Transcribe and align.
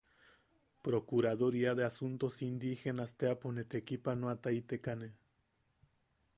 Procuraduría 0.81 1.75
de 1.75 1.85
asuntos 1.89 2.41
indígenas 2.49 3.11
teapo 3.21 3.47
ne 3.55 3.63
tekipanoataitekane. 3.73 5.09